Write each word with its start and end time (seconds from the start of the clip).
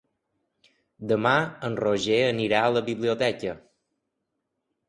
Demà 1.11 1.33
en 1.69 1.77
Roger 1.83 2.17
anirà 2.31 2.65
a 2.65 2.73
la 2.79 2.83
biblioteca. 2.91 3.55